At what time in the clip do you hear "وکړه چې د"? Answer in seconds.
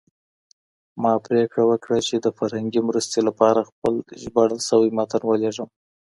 1.67-2.27